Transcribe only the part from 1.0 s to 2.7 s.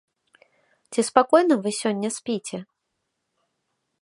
спакойна вы сёння спіце?